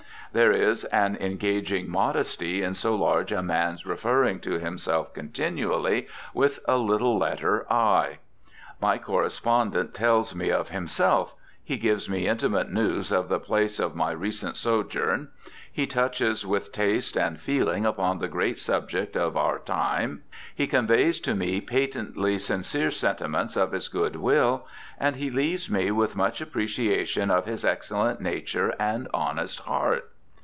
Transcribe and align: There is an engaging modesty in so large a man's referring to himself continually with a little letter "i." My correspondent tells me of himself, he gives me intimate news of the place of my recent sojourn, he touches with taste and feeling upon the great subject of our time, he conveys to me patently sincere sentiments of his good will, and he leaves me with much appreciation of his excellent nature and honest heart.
There 0.33 0.53
is 0.53 0.85
an 0.85 1.17
engaging 1.19 1.89
modesty 1.89 2.63
in 2.63 2.73
so 2.75 2.95
large 2.95 3.33
a 3.33 3.43
man's 3.43 3.85
referring 3.85 4.39
to 4.39 4.59
himself 4.61 5.13
continually 5.13 6.07
with 6.33 6.59
a 6.69 6.77
little 6.77 7.17
letter 7.17 7.67
"i." 7.69 8.19
My 8.79 8.97
correspondent 8.97 9.93
tells 9.93 10.33
me 10.33 10.49
of 10.49 10.69
himself, 10.69 11.35
he 11.61 11.75
gives 11.75 12.07
me 12.07 12.29
intimate 12.29 12.71
news 12.71 13.11
of 13.11 13.27
the 13.27 13.41
place 13.41 13.77
of 13.77 13.93
my 13.93 14.11
recent 14.11 14.55
sojourn, 14.55 15.27
he 15.69 15.85
touches 15.85 16.45
with 16.47 16.71
taste 16.71 17.17
and 17.17 17.37
feeling 17.37 17.85
upon 17.85 18.19
the 18.19 18.27
great 18.29 18.57
subject 18.57 19.17
of 19.17 19.35
our 19.35 19.59
time, 19.59 20.23
he 20.55 20.65
conveys 20.65 21.19
to 21.19 21.35
me 21.35 21.59
patently 21.59 22.37
sincere 22.37 22.89
sentiments 22.89 23.57
of 23.57 23.73
his 23.73 23.89
good 23.89 24.15
will, 24.15 24.65
and 24.97 25.17
he 25.17 25.29
leaves 25.29 25.69
me 25.69 25.91
with 25.91 26.15
much 26.15 26.39
appreciation 26.39 27.29
of 27.29 27.45
his 27.45 27.65
excellent 27.65 28.21
nature 28.21 28.73
and 28.79 29.09
honest 29.13 29.59
heart. 29.61 30.07